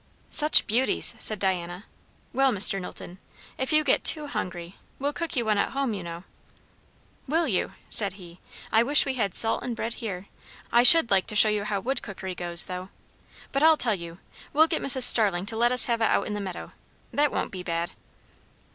"Such 0.31 0.65
beauties!" 0.65 1.13
said 1.19 1.37
Diana. 1.37 1.85
"Well, 2.33 2.51
Mr. 2.51 2.81
Knowlton, 2.81 3.19
if 3.59 3.71
you 3.71 3.83
get 3.83 4.03
too 4.03 4.25
hungry, 4.25 4.75
we'll 4.97 5.13
cook 5.13 5.35
you 5.35 5.45
one 5.45 5.59
at 5.59 5.73
home, 5.73 5.93
you 5.93 6.01
know." 6.01 6.23
"Will 7.27 7.47
you?" 7.47 7.73
said 7.87 8.13
he. 8.13 8.39
"I 8.71 8.81
wish 8.81 9.05
we 9.05 9.13
had 9.13 9.35
salt 9.35 9.61
and 9.61 9.75
bread 9.75 9.93
here! 10.01 10.25
I 10.71 10.81
should 10.81 11.11
like 11.11 11.27
to 11.27 11.35
show 11.35 11.49
you 11.49 11.65
how 11.65 11.79
wood 11.81 12.01
cookery 12.01 12.33
goes, 12.33 12.65
though. 12.65 12.89
But 13.51 13.61
I'll 13.61 13.77
tell 13.77 13.93
you! 13.93 14.17
we'll 14.53 14.65
get 14.65 14.81
Mrs. 14.81 15.03
Starling 15.03 15.45
to 15.45 15.55
let 15.55 15.71
us 15.71 15.85
have 15.85 16.01
it 16.01 16.05
out 16.05 16.25
in 16.25 16.33
the 16.33 16.41
meadow 16.41 16.71
that 17.13 17.31
won't 17.31 17.51
be 17.51 17.61
bad." 17.61 17.91